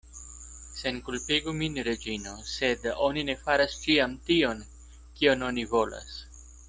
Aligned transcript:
Senkulpigu 0.77 1.51
min, 1.59 1.75
Reĝino: 1.87 2.33
sed 2.53 2.87
oni 3.09 3.25
ne 3.29 3.35
faras 3.43 3.77
ĉiam 3.85 4.17
tion, 4.31 4.65
kion 5.21 5.47
oni 5.51 5.67
volas. 5.77 6.19